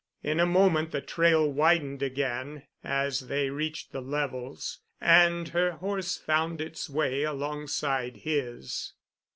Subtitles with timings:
[0.23, 6.17] In a moment the trail widened again as they reached the levels, and her horse
[6.17, 8.93] found its way alongside his.